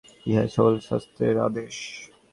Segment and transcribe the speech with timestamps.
[0.25, 1.75] ইহাই সকল ভারতীয় শাস্ত্রের আদেশ।